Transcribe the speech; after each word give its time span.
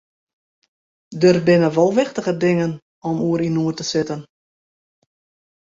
Der 1.21 1.35
binne 1.45 1.69
wol 1.75 1.91
wichtiger 2.01 2.35
dingen 2.45 2.73
om 3.09 3.17
oer 3.27 3.41
yn 3.47 3.55
noed 3.57 3.75
te 3.77 3.85
sitten. 3.91 4.21